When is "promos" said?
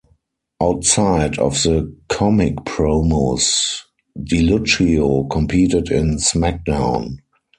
2.65-3.81